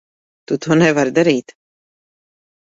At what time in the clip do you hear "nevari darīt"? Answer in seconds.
0.79-1.55